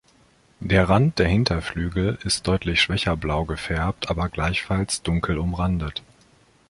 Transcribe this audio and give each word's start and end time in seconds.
Der 0.61 0.89
Rand 0.89 1.19
der 1.19 1.27
Hinterflügel 1.27 2.17
ist 2.23 2.47
deutlich 2.47 2.81
schwächer 2.81 3.15
blau 3.15 3.45
gefärbt, 3.45 4.09
aber 4.09 4.29
gleichfalls 4.29 5.03
dunkel 5.03 5.37
umrandet. 5.37 6.01